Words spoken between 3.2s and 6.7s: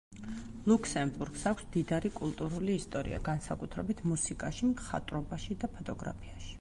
განსაკუთრებით: მუსიკაში, მხატვრობაში და ფოტოგრაფიაში.